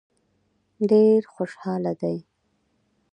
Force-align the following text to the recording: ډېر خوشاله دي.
ډېر 0.89 1.21
خوشاله 1.33 1.93
دي. 2.01 2.17